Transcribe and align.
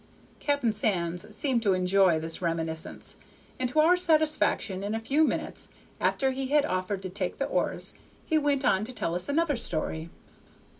'"Captain 0.49 0.73
Sands 0.73 1.27
seemed 1.35 1.61
to 1.61 1.73
enjoy 1.73 2.17
this 2.19 2.41
reminiscence, 2.41 3.17
and 3.59 3.69
to 3.69 3.79
our 3.81 3.95
satisfaction, 3.95 4.83
in 4.83 4.95
a 4.95 4.99
few 4.99 5.23
minutes, 5.23 5.69
after 5.99 6.31
he 6.31 6.47
had 6.47 6.65
offered 6.65 7.03
to 7.03 7.09
take 7.11 7.37
the 7.37 7.45
oars, 7.45 7.93
he 8.25 8.39
went 8.39 8.65
on 8.65 8.83
to 8.83 8.93
tell 8.93 9.13
us 9.13 9.29
another 9.29 9.55
story. 9.55 10.09